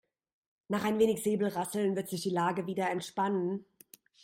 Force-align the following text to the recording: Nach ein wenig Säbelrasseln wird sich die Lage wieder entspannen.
Nach 0.67 0.83
ein 0.83 0.97
wenig 0.97 1.21
Säbelrasseln 1.21 1.95
wird 1.95 2.09
sich 2.09 2.21
die 2.23 2.31
Lage 2.31 2.65
wieder 2.65 2.89
entspannen. 2.89 3.67